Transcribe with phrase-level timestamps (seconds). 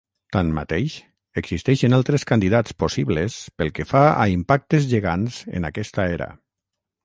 [0.35, 0.95] Tanmateix,
[1.41, 6.33] existeixen altres candidats possibles pel que fa a impactes gegants en aquesta era.